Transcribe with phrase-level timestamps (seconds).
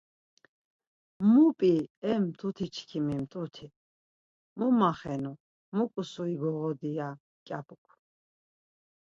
[1.31, 1.73] Mu p̌i
[2.09, 3.67] e mtuti çkimi mtuti,
[4.57, 5.33] mu maxenu,
[5.75, 7.85] mu ǩusuri goğodi ya mǩyapuk.